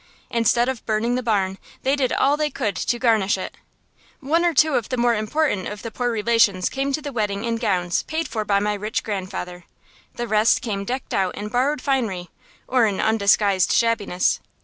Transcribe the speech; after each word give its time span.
Instead 0.31 0.67
of 0.67 0.83
burning 0.87 1.13
the 1.13 1.21
barn, 1.21 1.59
they 1.83 1.95
did 1.95 2.11
all 2.13 2.35
they 2.35 2.49
could 2.49 2.75
to 2.75 2.97
garnish 2.97 3.37
it. 3.37 3.53
One 4.19 4.43
or 4.43 4.51
two 4.51 4.73
of 4.73 4.89
the 4.89 4.97
more 4.97 5.13
important 5.13 5.67
of 5.67 5.83
the 5.83 5.91
poor 5.91 6.09
relations 6.09 6.69
came 6.69 6.91
to 6.93 7.03
the 7.03 7.11
wedding 7.11 7.43
in 7.43 7.57
gowns 7.57 8.01
paid 8.01 8.27
for 8.27 8.43
by 8.43 8.57
my 8.59 8.73
rich 8.73 9.03
grandfather. 9.03 9.65
The 10.15 10.27
rest 10.27 10.63
came 10.63 10.85
decked 10.85 11.13
out 11.13 11.35
in 11.35 11.49
borrowed 11.49 11.83
finery, 11.83 12.31
or 12.67 12.87
in 12.87 12.99
undisguised 12.99 13.71
shabbiness. 13.73 14.39